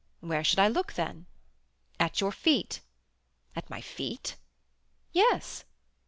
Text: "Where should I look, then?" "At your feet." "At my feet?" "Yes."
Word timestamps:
"Where 0.19 0.43
should 0.43 0.57
I 0.57 0.67
look, 0.67 0.93
then?" 0.93 1.27
"At 1.99 2.21
your 2.21 2.31
feet." 2.31 2.81
"At 3.55 3.69
my 3.69 3.81
feet?" 3.81 4.35
"Yes." 5.11 5.63